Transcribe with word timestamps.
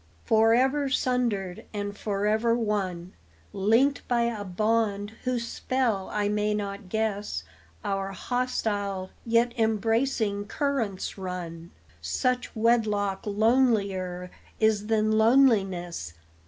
Forever 0.25 0.89
sundered 0.89 1.65
and 1.75 1.95
forever 1.95 2.55
one, 2.55 3.13
Linked 3.53 4.07
by 4.07 4.23
a 4.23 4.43
bond 4.43 5.11
whose 5.25 5.47
spell 5.47 6.09
I 6.11 6.27
may 6.27 6.55
not 6.55 6.89
guess, 6.89 7.43
Our 7.83 8.11
hostile, 8.11 9.11
yet 9.27 9.53
embracing 9.59 10.45
currents 10.47 11.19
run; 11.19 11.69
Such 12.01 12.55
wedlock 12.55 13.27
lonelier 13.27 14.31
is 14.59 14.87
than 14.87 15.19
loneliness. 15.19 16.15